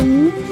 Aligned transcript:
Uhum. 0.00 0.49